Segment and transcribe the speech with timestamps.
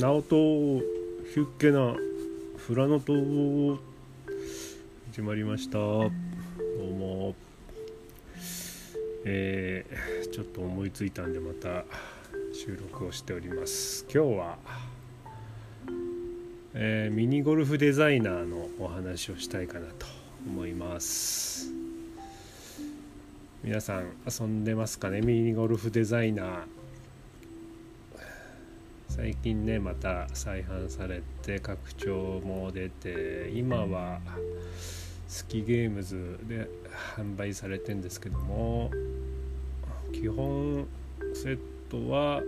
[0.00, 0.78] 直人
[1.34, 1.96] ヒュッケな
[2.56, 3.76] フラノ島
[5.12, 5.78] 始まりました。
[5.78, 6.10] どう
[6.92, 7.34] も。
[9.24, 11.84] えー、ちょっと思いついたんでまた
[12.54, 14.04] 収録をしております。
[14.04, 14.58] 今日は、
[16.74, 20.06] えー、ミニゴルフデザイナーのお話をしたいかなと
[20.46, 21.72] 思います。
[23.64, 25.22] 皆さん遊んでますかね？
[25.22, 26.77] ミニゴルフデザイナー。
[29.18, 34.20] 最近ねまた再販されて拡張も出て今は
[35.26, 36.68] スキゲームズで
[37.16, 38.92] 販売されてんですけども
[40.12, 40.86] 基本
[41.34, 41.58] セッ
[41.90, 42.40] トは、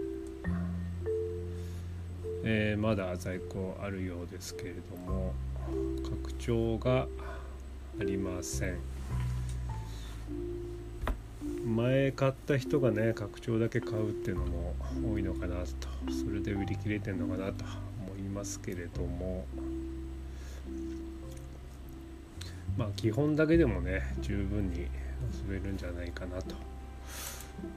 [2.44, 5.34] えー、まだ在庫あるようですけれども
[6.08, 7.08] 拡張が
[8.00, 8.99] ありません。
[11.70, 14.74] 前買った人がね拡張だけ買うっていうのも
[15.14, 15.88] 多いのかなと。
[16.12, 17.64] それで売り切れてんのかなと
[18.06, 19.46] 思いますけれども。
[22.76, 24.88] まあ基本だけでもね十分に遊
[25.48, 26.54] べるんじゃないかなと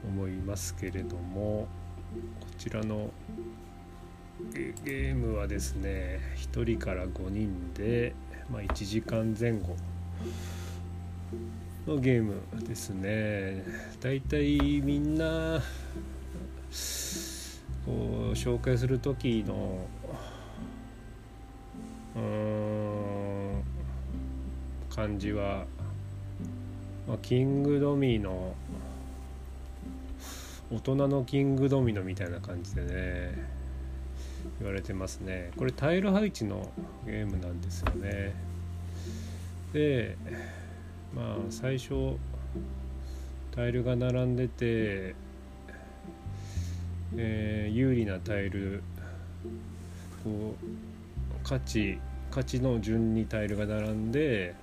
[0.08, 1.68] 思いますけれども。
[2.40, 3.10] こちらの
[4.54, 6.20] ゲームはですね
[6.54, 8.14] 1人から5人で、
[8.52, 9.76] まあ、1時間前後
[11.88, 13.64] のゲームですね。
[14.00, 15.62] だいたいみんな
[17.86, 19.86] こう紹介する時の
[22.16, 23.64] うん
[24.90, 25.66] 感じは、
[27.08, 28.56] まあ、キングドミノ
[30.72, 33.54] 大人のキングドミノみたいな感じでね
[34.60, 35.52] 言われてますね。
[35.58, 36.72] これタイル配置の
[37.06, 38.34] ゲームなんですよね。
[39.74, 40.16] で
[41.16, 42.18] まあ最初
[43.52, 45.16] タイルが並んでて、
[47.16, 48.82] えー、有利なタイル
[50.24, 52.00] こう価値
[52.32, 54.56] 価値の順にタイルが並んで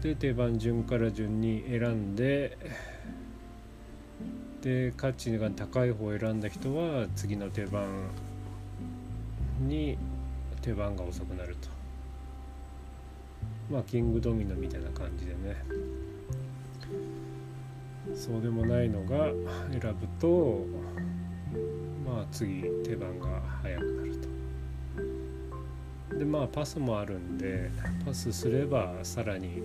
[0.00, 2.56] で手番順から順に選んで
[4.62, 7.84] で価値が高い方を選んだ人は次の手番
[9.60, 9.98] に
[10.62, 11.81] 手番が遅くなると
[13.72, 15.64] まあキングドミノみたいな感じでね。
[18.14, 19.32] そうでもないのが
[19.70, 20.66] 選ぶと
[22.04, 24.12] まあ次手番が早くなる
[26.10, 26.18] と。
[26.18, 27.70] でまあパスもあるんで
[28.04, 29.62] パスすればさらに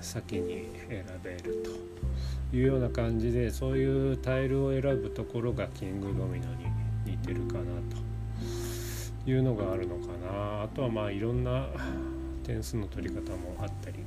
[0.00, 2.56] 先に選べると。
[2.56, 6.64] いうような感じでそういうタイルを選ぶところがキングドミノに
[7.04, 7.60] 似てるかな
[7.94, 9.28] と。
[9.30, 10.62] いうのがあるのかな。
[10.62, 11.66] あとはまあいろんな
[12.48, 13.98] 点数の取り方もあったり。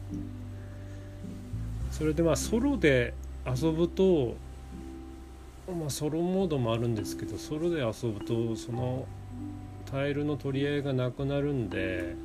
[1.92, 3.14] それでまあソロで
[3.46, 4.36] 遊ぶと
[5.68, 9.06] まあソロモードもあるんですけどソロで遊ぶとその
[9.86, 12.16] タイルの取り合いがなくなるんで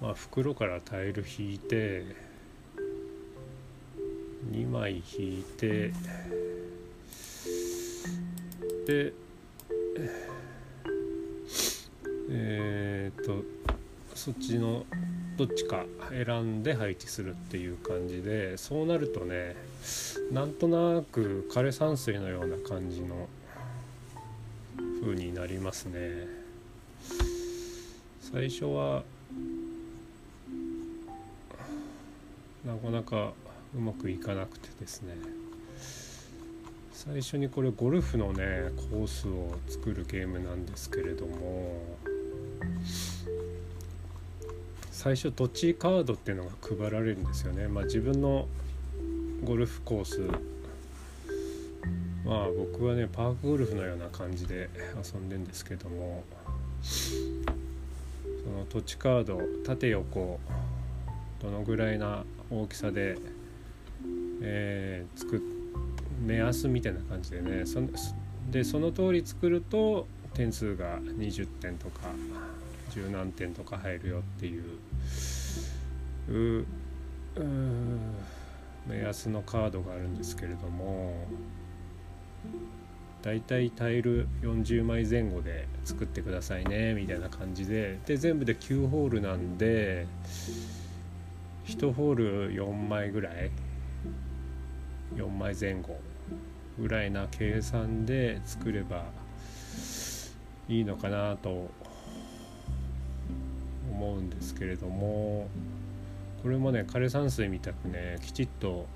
[0.00, 2.04] まあ袋からタイル引いて
[4.50, 5.92] 2枚引いて
[8.86, 9.12] で
[12.30, 13.53] えー、っと
[14.24, 14.86] そっちの
[15.36, 19.54] どっちか選んで配置するっていう感じでそうなるとね
[20.32, 23.28] なんとなく枯山水のような感じの
[25.02, 26.26] 風になりますね。
[28.32, 29.02] 最初は
[32.64, 33.34] なかなか
[33.76, 35.16] うまくいかなくてですね。
[36.94, 41.82] 最初にこれゴルフのねコースを作るゲームなんですけれども
[45.04, 47.68] 最初土地カードっていうのが配られるんですよね。
[47.68, 48.48] まあ、自分の
[49.44, 50.22] ゴルフコース
[52.24, 56.24] まあ僕はねパークゴルフのような感じで遊んでんですけども
[56.80, 60.40] その土地カード縦横
[61.42, 63.18] どのぐらいな大きさで、
[64.40, 65.42] えー、作
[66.24, 67.78] 目安みたいな感じでねそ
[68.50, 72.08] でその通り作ると点数が20点とか
[72.94, 74.64] 十何点とか入るよっていう
[78.86, 81.26] 目安のカードがあるんですけれども
[83.22, 90.06] だいたいタイル40枚前後で作ってくださいねみたいな感じでで全部で9ホールなんで
[91.66, 93.50] 1ホール4枚ぐらい
[95.16, 95.98] 4枚前後
[96.78, 99.04] ぐらいな計算で作れば
[100.68, 101.70] いいのかなと
[103.94, 105.48] 思うんですけれども
[106.42, 108.86] これもね枯山水みたくねきちっと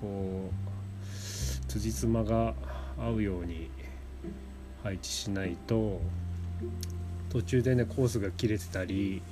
[0.00, 2.54] こう辻褄が
[2.98, 3.70] 合うように
[4.82, 6.00] 配置しないと
[7.30, 9.22] 途中でねコースが切れてたり、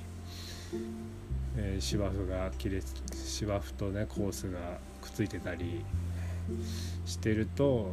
[1.57, 2.81] えー、芝生が切れ
[3.13, 4.59] 芝生とねコースが
[5.01, 5.83] くっついてたり
[7.05, 7.89] してると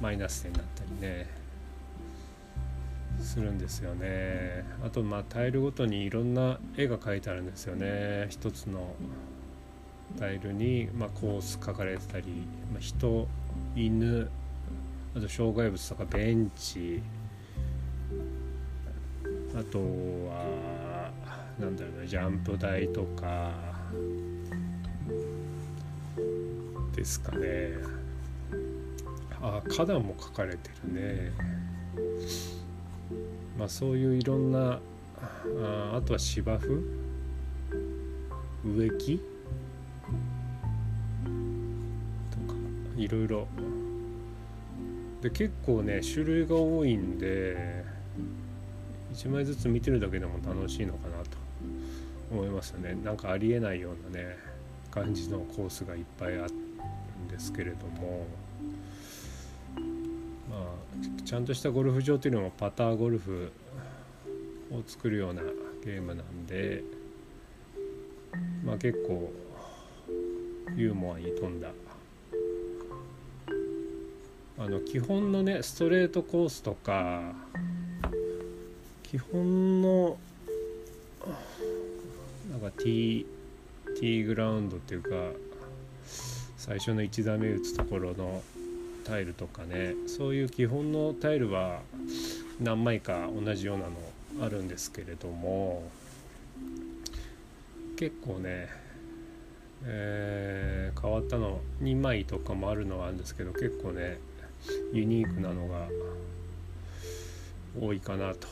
[0.00, 1.41] マイナス点になったりね。
[3.22, 4.64] するんですよね。
[4.84, 8.26] あとまあタイルごとにいろんな絵が描いてあるんですよね。
[8.28, 8.94] 一つの
[10.18, 12.26] タイルに、まあ、コース書かれてたり、
[12.70, 13.26] まあ、人
[13.74, 14.28] 犬
[15.16, 17.02] あと障害物とかベンチ
[19.54, 21.10] あとは
[21.58, 23.52] なんだろうなジャンプ台とか
[26.94, 27.72] ですかね。
[29.40, 31.32] あ花壇も書かれてるね。
[33.62, 34.80] まあそういういろんな
[35.62, 36.82] ああとは芝生？
[38.64, 39.18] 植木？
[42.32, 42.58] とか
[42.96, 43.46] いろいろ。
[45.20, 47.84] で結構ね種類が多いんで
[49.14, 51.38] 1枚ずつ見てるだけでも楽しいのかなと
[52.32, 52.96] 思いますよね。
[53.04, 54.38] なんかありえないようなね
[54.90, 58.26] 感じのコースがいっぱいあるんですけれども。
[61.24, 63.50] ちゃんとしたゴルフ場っていうのもパターゴルフ
[64.70, 65.42] を作るような
[65.84, 66.82] ゲームなんで
[68.64, 69.32] まあ結構
[70.76, 71.68] ユーモアに富んだ。
[74.58, 77.32] あの基本のねストレートコースとか
[79.02, 80.16] 基本の
[82.50, 83.26] なんかティー
[83.98, 85.10] ティーグラウンドっていうか
[86.56, 88.42] 最初の1打目打つところの
[89.04, 91.80] タイルとかねそういう基本のタイルは
[92.60, 93.92] 何枚か同じようなの
[94.44, 95.82] あるんですけれども
[97.96, 98.68] 結構ね、
[99.84, 104.18] えー、変わったの2枚とかもあるのはあるんですけど結構ね
[104.92, 105.88] ユニークなのが
[107.80, 108.48] 多いかなと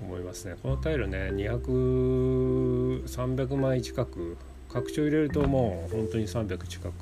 [0.00, 0.56] 思いますね。
[0.62, 4.36] このタイルね200300枚近く
[4.68, 6.92] 拡張入れるともう本当に300近く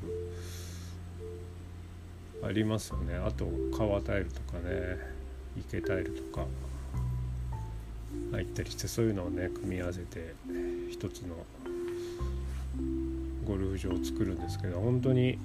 [2.47, 3.17] ありますよね。
[3.17, 3.47] あと
[3.77, 4.99] 川タイルとかね
[5.57, 6.47] 池タイルとか
[8.33, 10.35] 入ったりしてそういうのをね組み合わせて
[10.91, 11.37] 一つの
[13.47, 15.39] ゴルフ場を作るんですけど本当に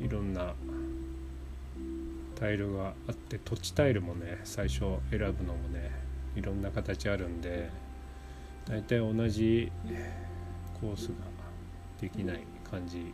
[0.00, 0.54] いろんな
[2.38, 4.80] タイルがあって土地タイルもね最初
[5.10, 5.90] 選ぶのもね
[6.36, 7.70] いろんな形あるんで
[8.66, 9.70] 大体同じ
[10.80, 11.14] コースが
[12.00, 12.40] できない
[12.70, 13.12] 感じ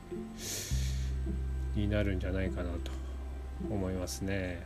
[1.76, 2.90] になるんじゃないかなと
[3.70, 4.62] 思いますね。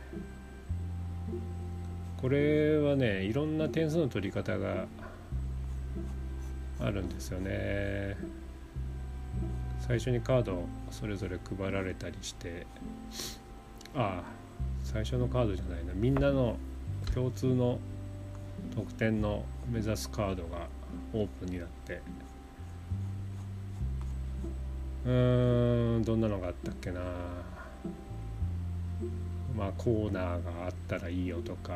[2.21, 4.85] これはねいろんな点数の取り方が
[6.79, 8.15] あるんですよね。
[9.79, 12.65] 最初にカードそれぞれ配られたりして
[13.95, 14.23] ああ
[14.83, 16.55] 最初のカードじゃないなみんなの
[17.13, 17.79] 共通の
[18.75, 20.67] 得点の目指すカードが
[21.13, 22.01] オープンになって
[25.05, 27.01] うんどんなのがあったっけな。
[29.55, 31.73] まあコーナーがあったらいいよとか。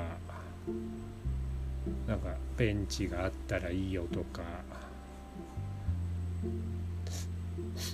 [2.07, 4.41] なんかベンチがあったらいいよとか。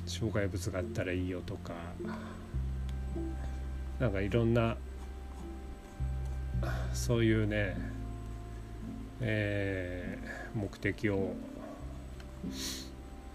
[0.06, 1.74] 障害物があったらいいよとか。
[4.00, 4.76] なんかいろんな
[6.94, 7.76] そういうね、
[9.20, 11.34] えー、目的を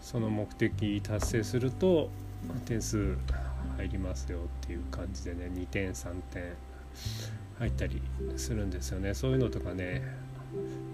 [0.06, 2.10] その目的達成すると
[2.64, 3.16] 点数
[3.76, 6.44] 入りますよっていう感じでね2点3点
[7.58, 8.00] 入ったり
[8.36, 9.14] するんですよね。
[9.14, 10.04] そういうのとかね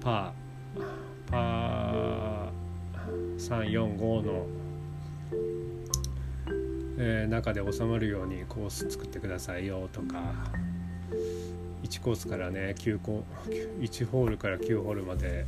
[0.00, 4.46] パーパー345の、
[6.96, 10.22] えー、中で収まるようにコース作ってくださいよとか
[11.82, 13.24] 1コースからね9コ
[13.78, 15.44] 1ホールから9ホールまで、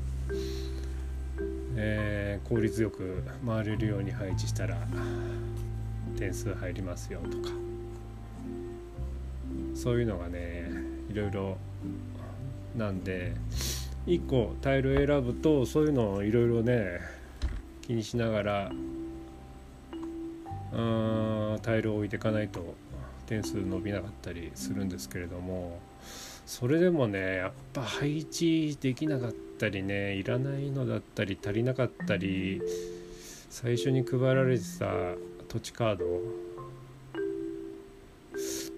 [1.76, 4.76] えー、効率よく回れるように配置したら
[6.16, 7.54] 点数入りますよとか。
[9.75, 10.71] そういうのがね
[11.11, 11.57] いろいろ
[12.76, 13.35] なんで
[14.07, 17.00] 1個タイル選ぶとそういうのをいろいろね
[17.83, 18.71] 気にしながら
[20.73, 22.75] うんタイルを置いていかないと
[23.26, 25.78] 点数伸びなかったりするんですけれども
[26.47, 32.61] それでもねやっぱ配置できなかったたりねいらないのだったり足りなかったり
[33.51, 34.87] 最初に配られてた
[35.49, 36.05] 土地カード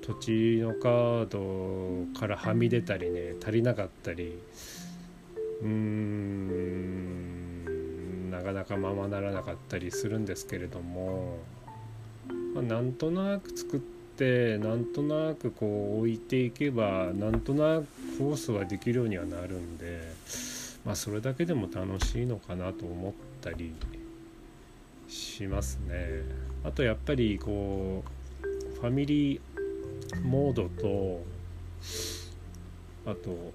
[0.03, 4.39] 土地のカードからはみ出たりね足りなかったり
[5.63, 5.73] うーん
[8.31, 11.39] なかなかままならなかったりするんですけれども、
[12.55, 17.87] まあ、なんとなく作ってってなんとなくこう置いていけばなんとなく
[18.19, 20.01] コースはできるようにはなるんで
[20.87, 23.13] まあそれだけでも楽しいのかなと思っ
[23.43, 23.75] たり
[25.09, 26.23] しますね。
[26.63, 28.05] あとやっぱりこ
[28.43, 29.41] うファミリー
[30.25, 31.25] モードと
[33.05, 33.53] あと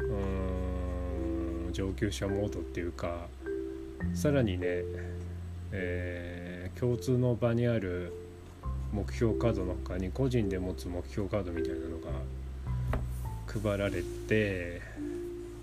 [0.00, 3.26] うん上級者モードっていうか
[4.14, 4.84] さらにね、
[5.70, 8.12] えー、共通の場にある
[8.90, 12.10] 目標カードの他に個人で持つ目標カードみたいなのが
[13.46, 14.80] 配られて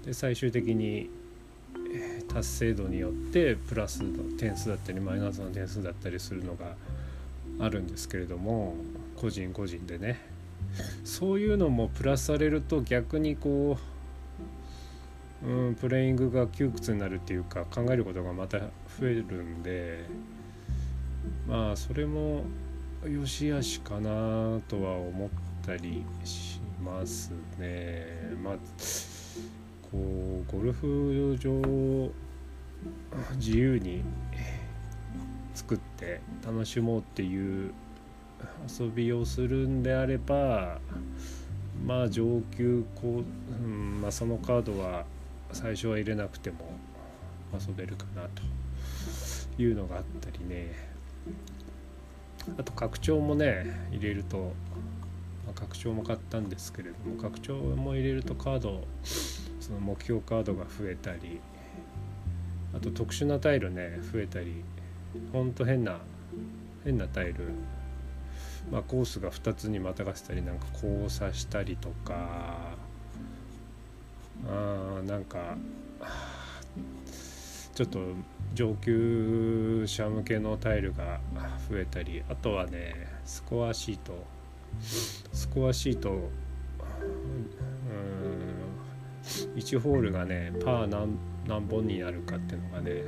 [0.06, 1.10] で最終的に
[2.32, 6.76] 達成度によってプラスの点数だったりマイナスの点数だったりするのが
[7.60, 8.76] あるんですけれども
[9.16, 10.20] 個人個人でね
[11.04, 13.78] そういうのもプラスされると逆にこ
[15.44, 18.66] う、うん、プレイングが窮屈になるっていうか考えることがまた増
[19.08, 20.06] えるんで
[21.48, 22.44] まあそれも
[23.06, 25.30] 良し悪しかなとは思っ
[25.66, 28.06] たりしますね。
[28.44, 28.56] まあ
[29.92, 32.12] こうゴルフ場を
[33.36, 34.04] 自由に
[35.54, 37.74] 作って楽しもうっていう
[38.80, 40.80] 遊びをするんであれば
[41.86, 45.06] まあ上級こう、うんまあ、そのカードは
[45.52, 46.58] 最初は入れなくても
[47.54, 48.24] 遊べるかな
[49.56, 50.90] というのがあったりね。
[52.58, 54.38] あと拡張もね入れると、
[55.46, 58.84] まあ、拡張も買ったんですけれども拡張も入れるとカード
[59.70, 61.40] その目標カードが増えたり
[62.76, 64.64] あと特殊なタイルね増えたり
[65.32, 66.00] ほんと変な
[66.84, 67.52] 変なタイル。
[68.72, 72.78] まあ、コースが2つにまたがせたりなんか交差したりとか。
[74.48, 75.58] あーなんか
[77.76, 78.00] ちょっと
[78.54, 81.20] 上級者向けのタイルが
[81.70, 82.96] 増えたりあとはね
[83.26, 84.24] スコアシート。
[85.34, 86.30] スコアシートうん
[89.56, 91.18] 1ホールがねパー何
[91.48, 93.04] 何本になるかっていうのがね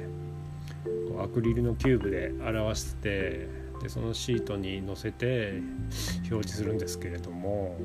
[1.24, 3.48] アクリルのキューブで表して
[3.82, 5.62] でそのシートに載せて
[6.30, 7.78] 表示するんですけれども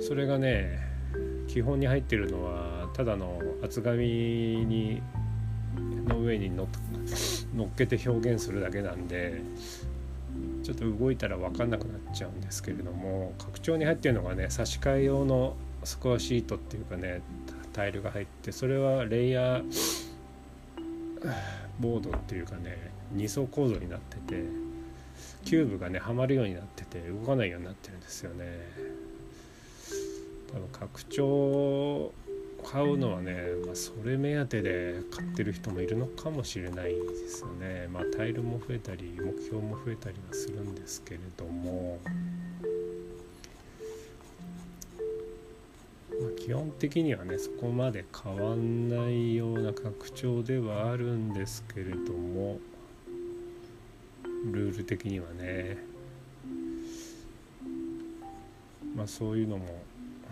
[0.00, 0.78] それがね
[1.48, 5.02] 基本に入ってるのはただの厚紙に
[6.06, 6.66] の上にのっ
[7.76, 9.42] けて表現するだけなんで
[10.62, 17.22] ちょっと動いたら分かんなくなっちゃうんですけれども拡張に入ってるのがね差し替え用のスコアシートっていうかね
[17.72, 19.64] タイルが入ってそれはレイヤー
[21.80, 24.44] ボードっていうかね2層構造になってて
[25.44, 28.44] キューブがねはまるようになってて動かないようになってるんですよね。
[30.52, 32.12] 多分拡張
[32.64, 33.36] 買うのはね、
[33.66, 37.88] まあ、それ目当てで買ってる人もいるのかもしれないですよね。
[37.92, 42.00] まあタイルも増えたり目標も増えたりはするんですけれども、
[46.44, 52.58] 基本的にはねそこまで変わんないような拡張ではあるんですけれども
[54.52, 55.78] ルール的にはね。
[58.94, 59.64] まあそういうのも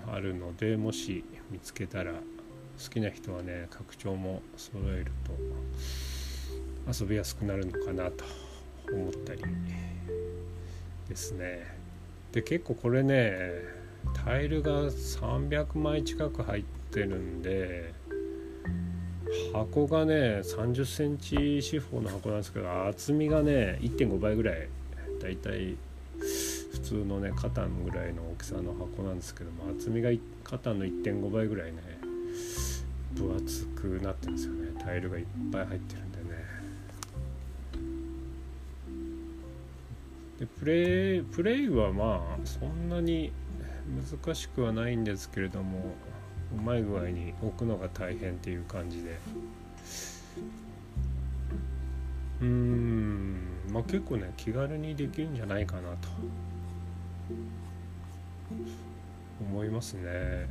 [0.07, 2.19] あるのでもし見つけたら好
[2.91, 5.13] きな人はね拡張も揃える
[6.87, 8.25] と遊びやすくなるのかなと
[8.93, 9.43] 思ったり
[11.09, 11.75] ですね。
[12.33, 13.82] で結構これね
[14.25, 17.93] タイルが300枚近く入ってるんで
[19.53, 24.69] 箱がね30センチ四方の箱なんですけど厚みがね1.5倍ぐらい
[25.21, 25.77] だいたい
[26.19, 30.11] 普通のねカタンぐらいの大きさの箱なんですけども厚みが
[30.45, 31.79] カタンの1.5倍ぐらいね
[33.15, 34.73] 分厚くなってるんですよね。
[34.83, 36.25] タイルがいっぱい入ってるんでね。
[40.41, 43.33] でプレイプレイはまあそんなに
[43.87, 45.95] 難しくはないんですけれども
[46.57, 49.19] うまい具合に置くのが大変っていう感じで。
[52.41, 53.37] うーん
[53.73, 56.09] まあ結構ね気軽にできるんじゃないかなと。
[59.41, 60.49] 思いますね。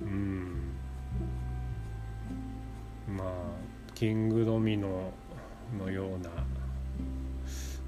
[0.00, 0.72] うん。
[3.08, 3.26] まあ
[3.94, 5.12] キングドミノ
[5.78, 6.30] のような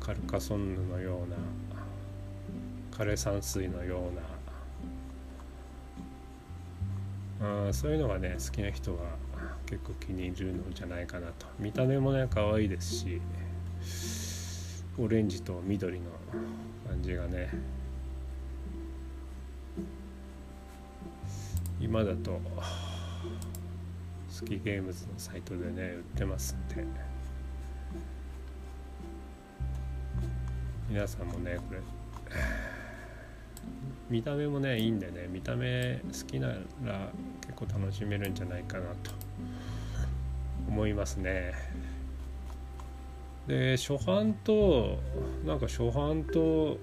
[0.01, 1.37] カルカソンヌのような
[2.93, 4.23] 枯山水のような。
[7.69, 8.99] あそういうのがね好きな人は
[9.67, 11.47] 結構気に入るのじゃないかなと。
[11.59, 13.21] 見た目もね可愛いですし
[14.99, 16.11] オレンジと緑の
[16.87, 17.51] 感じがね
[21.81, 22.41] 今だと
[24.29, 26.85] スキーゲームズのサイトでね売ってますんで。
[30.89, 31.81] 皆さんもねこれ
[34.11, 35.29] 見た目もねいいんでね。
[35.31, 36.49] 見た目好きな
[36.85, 39.11] ら結構楽しめるんじゃないかなと。
[40.69, 41.53] 思いますね。
[43.47, 44.99] で初版と
[45.45, 46.79] なんか初版と、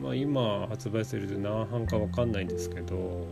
[0.00, 3.26] まあ、今発売されて何版か分かんないんですけど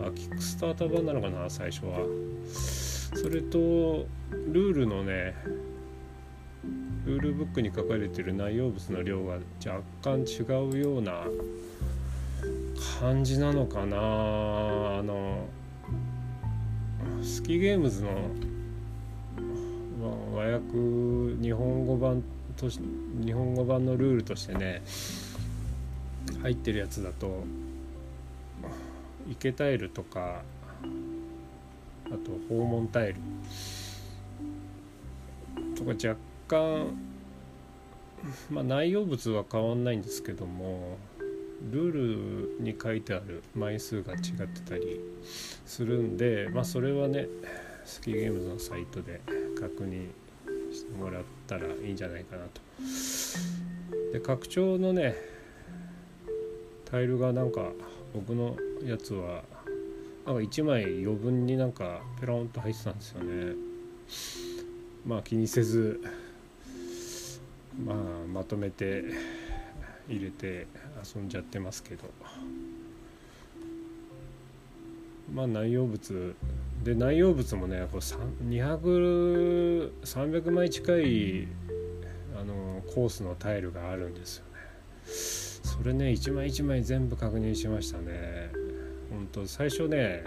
[0.00, 2.00] あキックスターター版なのかな最初は。
[2.52, 4.06] それと
[4.52, 5.34] ルールのね
[7.06, 11.24] ルールブックに書かれてる内容物の量が若干違うような
[12.98, 13.96] 感じなのかな。
[13.96, 15.46] あの
[17.22, 18.10] スキーゲームズの、
[20.34, 20.64] 和訳
[21.40, 22.24] 日本語版
[22.56, 22.80] とし
[23.24, 24.82] 日本語版のルールとしてね
[26.42, 27.44] 入ってるやつだと
[29.30, 30.42] 池タイルとか
[32.06, 33.14] あと訪問タイル。
[35.76, 36.16] とか若
[36.48, 36.98] 干
[38.50, 40.98] まあ内容物は変わんないんですけども
[41.62, 45.00] ルールに書いてある枚数が違ってたり
[45.66, 47.26] するんでまあそれはね
[47.84, 49.20] スキーゲームズのサイトで
[49.58, 50.08] 確認
[50.72, 52.60] してもらったらいいんじゃないかなと。
[54.12, 55.14] で拡張のね
[56.84, 57.72] タイルがなんか
[58.14, 59.42] 僕のやつは
[60.26, 63.54] なんか1枚余分になんかペロンと入ってたんですよね
[65.06, 66.00] まあ気にせず
[67.84, 67.96] まあ
[68.32, 69.04] まとめて
[70.08, 70.66] 入れて
[71.14, 72.04] 遊んじゃってますけど。
[75.32, 76.34] まあ内容物
[76.82, 81.46] で内容物もねこれ200300枚近い
[82.40, 84.52] あのコースのタイルがあるんですよね。
[85.04, 88.50] それね一枚一枚全部確認しましたね。
[89.10, 90.24] 本当最初ね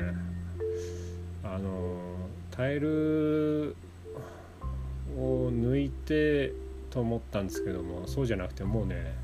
[1.43, 1.97] あの
[2.51, 3.75] タイル
[5.17, 6.53] を抜いて
[6.89, 9.15] と思ったんですけどもそうじゃなくてもうね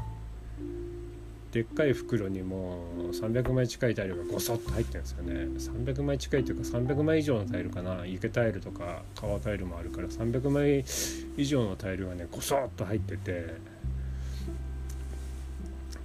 [1.52, 5.34] でっかい袋にもう300枚近いタイルがゴソッと入ってるんですよね。
[5.34, 8.06] 300枚近いというか300枚以上のタイルかな。
[8.06, 10.84] 池タイルとか川タイルもあるから300枚
[11.38, 13.56] 以上のタイルがねゴソッと入ってて。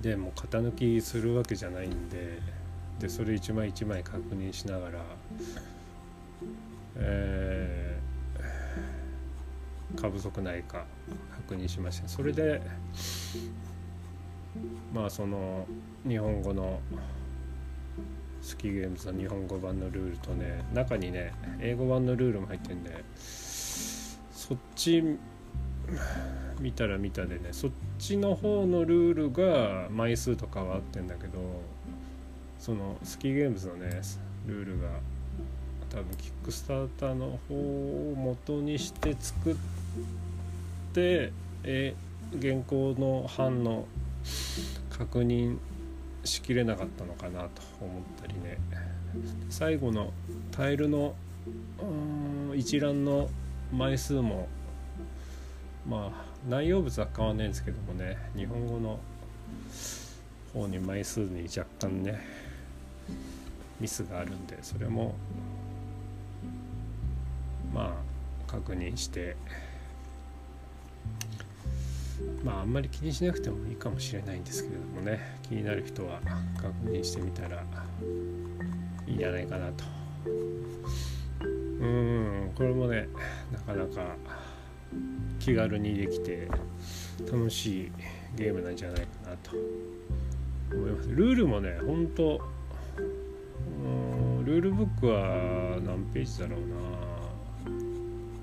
[0.00, 2.40] でもう型抜きするわけじゃないんで
[2.98, 4.98] でそれ一枚一枚確認しながら
[6.96, 10.86] えー、過不足ないか
[11.36, 12.08] 確認しました。
[12.08, 12.60] それで
[14.92, 15.66] まあその
[16.06, 16.80] 日本語の
[18.40, 25.02] スキーゲームズの日本語版のルールとね中にね英語版のルールも入ってんでそっち
[26.60, 31.38] 見たら見たでねそっちの方のルールが枚数とかはあってんだけど
[32.58, 34.00] そのスキーゲームズのね
[34.46, 34.88] ルールが
[35.90, 39.56] 多分キックスターターの方を元にして作っ
[40.92, 41.32] て
[41.64, 41.94] え
[42.34, 43.86] 現行の版の
[44.90, 45.58] 確認
[46.24, 48.58] しきれなかったのかなと思ったりね。
[49.50, 50.12] 最後の
[50.50, 51.14] タイルの
[52.54, 53.28] 一覧の
[53.72, 54.48] 枚数も
[55.88, 58.16] まあ内容物は変わんないんですけどもね。
[58.36, 58.98] 日本語の
[60.52, 62.20] 方に枚数に若干ね
[63.80, 65.14] ミスがあるんでそれも
[67.74, 67.94] ま
[68.48, 69.36] あ確認して
[72.44, 76.20] まああんまり気にしなくてもいいかもしれないんですけれどもね気になる人は
[76.56, 77.64] 確認してみたら
[79.06, 79.84] いいんじゃないかなと。
[81.80, 83.08] うんこれもね
[83.52, 84.16] なかなか
[85.40, 86.48] 気軽にできて
[87.30, 87.92] 楽しい
[88.36, 89.56] ゲームなんじゃないかなと
[90.76, 91.08] 思います。
[91.08, 92.40] ルールもねほんと
[94.44, 96.66] ルールブックは何ページだろうな。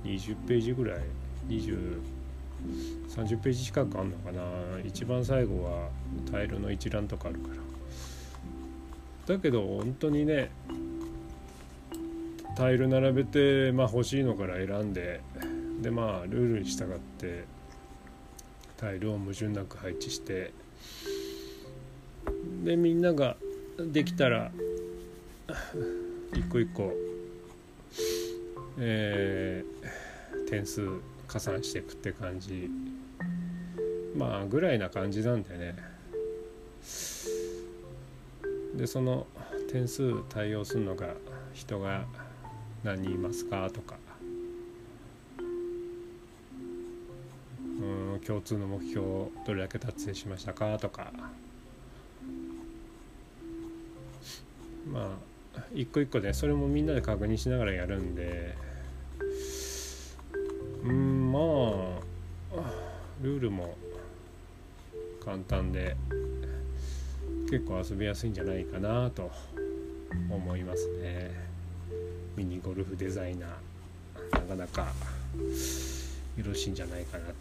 [0.04, 1.00] 20ページぐらい。
[1.48, 2.19] 20
[3.10, 4.42] 30ページ近くあんのかな。
[4.86, 5.90] 一番最後は
[6.32, 9.36] タイルの一覧とかあるから。
[9.36, 10.50] だけど本当にね
[12.56, 15.22] タイル並べて、まあ、欲しいのから選んで
[15.82, 17.46] でまあルールに従って
[18.76, 20.52] タイルを矛盾なく配置して
[22.64, 23.38] でみんなが
[23.78, 24.52] できたら
[26.34, 26.92] 一個一個
[28.82, 30.88] えー、点数
[31.30, 32.70] 加算していくって感じ。
[34.18, 35.76] まあぐらいな感じなんでね。
[38.76, 39.28] でその
[39.72, 41.14] 点数対応するのが
[41.54, 42.06] 人が
[42.84, 43.96] 何人いますかとか。
[47.60, 51.14] うん共通の目標をどれだけ達成しましたかとか。
[54.92, 55.18] ま
[55.56, 58.58] あ一個一個でそれもみんなで確認しながらやるんで。
[60.84, 62.72] うんまあ
[63.22, 63.76] ルールも
[65.24, 65.96] 簡単で
[67.50, 69.32] 結構遊びやすいんじゃないかなと
[70.30, 71.32] 思いますね。
[72.36, 74.82] ミニゴルフデザイナーなかなか
[76.38, 77.34] よろしいんじゃないかなと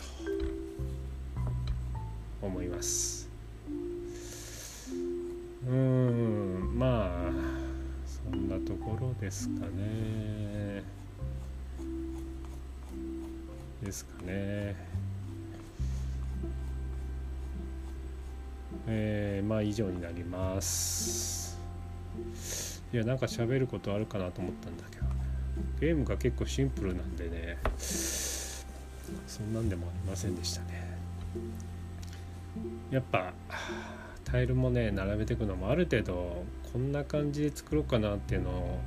[2.41, 3.29] 思います。
[5.69, 7.33] うんまあ
[8.07, 10.85] そんなところですかね。
[13.83, 14.75] ですかね。
[18.87, 21.59] えー、まあ以上になります。
[22.93, 25.05] いやなんか喋ることあるかなと思ったんだけど
[25.79, 27.59] ゲームが結構シンプルなんでね
[29.27, 30.89] そんなんでもありませんでしたね。
[32.91, 33.33] やっぱ
[34.25, 38.81] タイルもね並べていくのもある程度こんな感じで作ろうかなっていうのを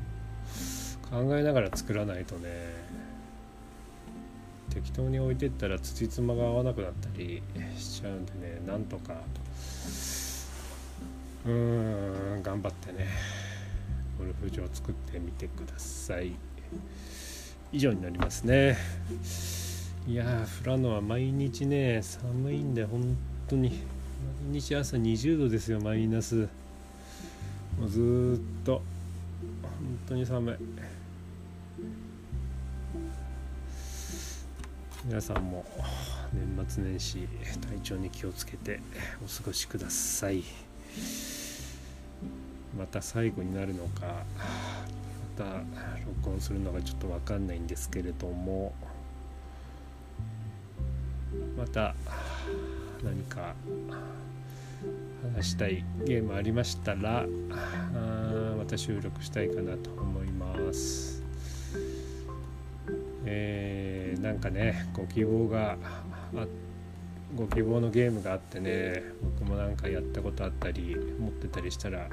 [1.09, 2.49] 考えながら作らないとね
[4.73, 7.43] 適当に置いてったら辻褄が合わなくなったり
[7.77, 9.15] しちゃうんでねなんとか
[11.45, 13.07] うーん頑張ってね
[14.17, 16.33] ゴルフ場作ってみてください。
[17.73, 18.77] 以上になりますね。
[20.07, 23.69] いやー富良野は毎日ね寒いんで本当に。
[24.49, 26.47] 毎日朝20度ですよマイナス。
[27.79, 28.81] もうずーっと。
[29.61, 30.55] 本当に寒い。
[35.03, 35.65] 皆さんも
[36.31, 37.27] 年末年始
[37.59, 38.79] 体調に気をつけて
[39.23, 40.43] お過ごしください。
[42.77, 44.23] また最後になるのか
[45.37, 45.63] また
[46.23, 48.73] 録音するのがちょっと分かんないんですけれども
[51.57, 51.93] また
[53.03, 53.55] 何か
[55.35, 61.21] 話したいゲームありましたらあまた収録したいかなと思います。
[63.25, 65.77] えー、なんかねご希望が
[66.35, 66.45] あ
[67.35, 69.03] ご希望のゲームがあってね
[69.39, 72.07] 僕もなんかやったことあったり持ってたりしたら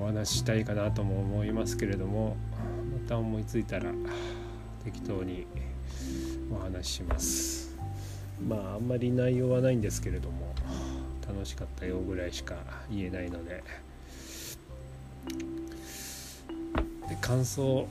[0.00, 2.36] お話ししたいかなとも思いますけれども
[2.92, 3.92] また思いついたら
[4.84, 5.46] 適当に
[6.50, 7.76] お話しします。
[8.46, 10.54] まああんまり内容はないんですけれども
[11.26, 12.56] 楽しかったよぐらいしか
[12.90, 13.62] 言えないので。
[17.08, 17.86] で感想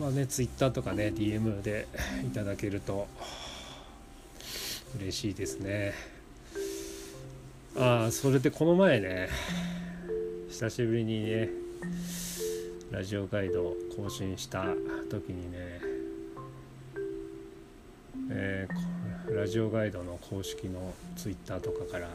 [0.00, 1.86] はね Twitter とかね DM で
[2.26, 3.06] いただけると
[4.98, 5.92] 嬉しいですね。
[7.76, 9.28] ああそれでこの前ね
[10.48, 11.48] 久しぶりにね
[12.92, 14.66] ラジオガイド更新した
[15.10, 15.80] 時にね、
[18.30, 22.08] えー、ラジオガイドの公式のツイッターとかから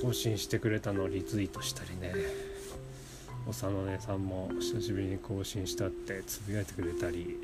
[0.00, 2.47] 更新してくれたのをリツイートしたりね。
[3.48, 7.34] おさのねさんも久しぶりに更新したってつぶやいてくれたり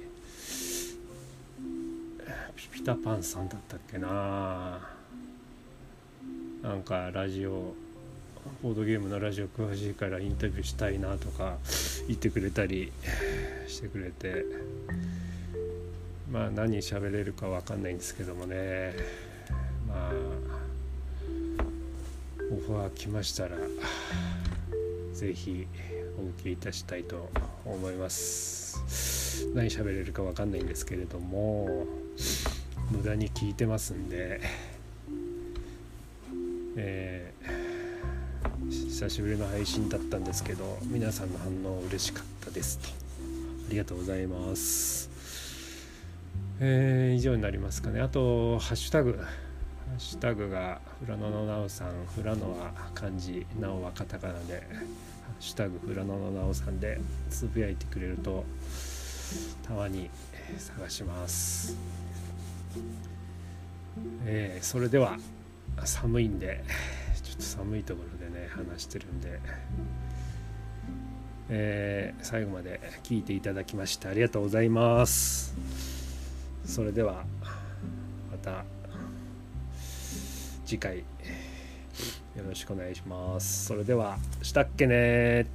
[2.55, 4.81] ピピタパンさんだったっけな。
[6.63, 7.75] なんかラジオ
[8.63, 11.57] ボードゲームのラジオ詳しいからインタビューしたいなとか
[12.07, 12.93] 言ってくれたり
[13.67, 14.45] してくれて。
[16.31, 18.93] まあ何喋れるか分かんないんですけどもね。
[19.89, 20.13] まあ
[22.53, 23.57] オファー来ましたら
[25.15, 25.67] 是非
[26.19, 27.31] お受けいたしたいと
[27.65, 28.79] 思います。
[29.55, 31.87] 何喋れるか分かんないんですけれども
[32.91, 34.41] 無駄に聞いてますんで
[36.77, 42.89] えー、久しぶりの配信だったんですけど皆さんの反応嬉しかったですと。
[42.89, 45.09] ありがとうございます。
[46.61, 48.01] えー、以上になりますかね。
[48.01, 49.13] あとハッシュタグ。
[49.13, 49.25] ハ
[49.97, 51.93] ッシュタグが富良野のなおさん。
[52.15, 54.67] 富良野は漢字なおはカタカナで。
[55.27, 58.45] ハッシュタグ富良野のなおさんでつぶやいてくれると
[59.67, 60.11] たまに
[60.59, 61.77] 探します。
[64.27, 65.19] えー、それでは
[65.85, 66.65] 寒いんで
[67.23, 69.41] ちょっと寒いところでね話してるんで、
[71.49, 75.55] えー、最後まで聞いていただきましてありがとうございます。
[76.65, 77.25] それでは
[78.31, 78.65] また
[80.67, 81.05] 次回
[82.37, 83.67] よろしくお願いします。
[83.67, 85.47] それではしたっけね